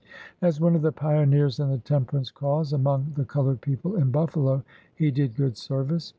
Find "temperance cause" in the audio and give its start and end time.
1.77-2.73